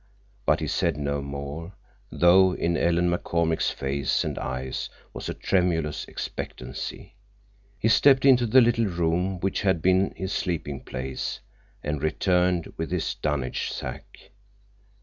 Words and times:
But 0.47 0.61
he 0.61 0.67
said 0.67 0.97
no 0.97 1.21
more, 1.21 1.73
though 2.11 2.55
in 2.55 2.75
Ellen 2.75 3.11
McCormick's 3.11 3.69
face 3.69 4.23
and 4.23 4.35
eyes 4.39 4.89
was 5.13 5.29
a 5.29 5.33
tremulous 5.35 6.05
expectancy. 6.05 7.13
He 7.77 7.87
stepped 7.87 8.25
into 8.25 8.47
the 8.47 8.61
little 8.61 8.87
room 8.87 9.39
which 9.41 9.61
had 9.61 9.79
been 9.79 10.11
his 10.15 10.33
sleeping 10.33 10.83
place, 10.83 11.39
and 11.83 12.01
returned 12.01 12.73
with 12.77 12.89
his 12.89 13.13
dunnage 13.13 13.69
sack. 13.71 14.31